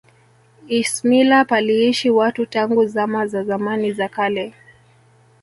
[0.67, 4.53] ismila paliishi watu tangu zama za zamani za kale